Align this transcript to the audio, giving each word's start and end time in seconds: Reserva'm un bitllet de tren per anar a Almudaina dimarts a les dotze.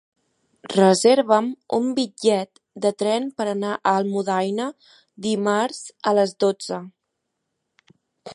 Reserva'm 0.75 1.49
un 1.77 1.91
bitllet 1.99 2.61
de 2.85 2.93
tren 3.03 3.27
per 3.41 3.47
anar 3.51 3.75
a 3.75 3.93
Almudaina 3.99 4.67
dimarts 5.27 5.83
a 6.13 6.17
les 6.21 6.35
dotze. 6.47 6.83